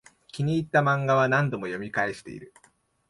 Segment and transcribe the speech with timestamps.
[0.31, 2.55] 気に入ったマンガは何度も読み返してる